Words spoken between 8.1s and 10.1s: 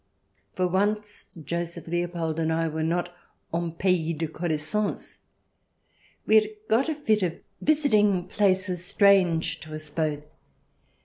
places strange to us